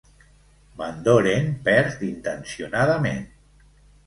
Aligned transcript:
Van 0.79 1.03
Doren 1.07 1.51
perd 1.67 2.01
intencionadament. 2.09 3.23